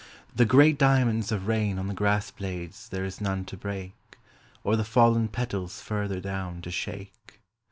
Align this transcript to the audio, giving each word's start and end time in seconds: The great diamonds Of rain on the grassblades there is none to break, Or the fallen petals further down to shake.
The 0.35 0.45
great 0.45 0.79
diamonds 0.79 1.31
Of 1.31 1.45
rain 1.47 1.77
on 1.77 1.85
the 1.87 1.93
grassblades 1.93 2.89
there 2.89 3.05
is 3.05 3.21
none 3.21 3.45
to 3.45 3.55
break, 3.55 3.93
Or 4.63 4.75
the 4.75 4.83
fallen 4.83 5.27
petals 5.27 5.79
further 5.79 6.19
down 6.19 6.63
to 6.63 6.71
shake. 6.71 7.39